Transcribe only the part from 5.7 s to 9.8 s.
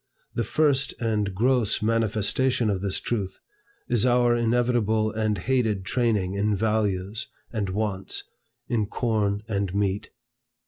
training in values and wants, in corn and